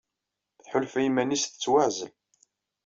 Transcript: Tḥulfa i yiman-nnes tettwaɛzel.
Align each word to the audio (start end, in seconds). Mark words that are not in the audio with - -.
Tḥulfa 0.63 0.99
i 0.99 1.03
yiman-nnes 1.05 1.43
tettwaɛzel. 1.45 2.11